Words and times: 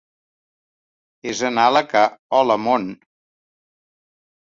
És 1.33 1.43
anàleg 1.51 1.95
a 2.01 2.05
"Hola, 2.41 2.59
món!". 2.71 2.91